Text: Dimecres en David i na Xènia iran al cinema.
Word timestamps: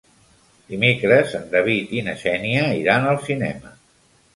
Dimecres 0.71 1.37
en 1.41 1.47
David 1.53 1.95
i 2.01 2.03
na 2.11 2.19
Xènia 2.25 2.67
iran 2.83 3.11
al 3.15 3.25
cinema. 3.33 3.81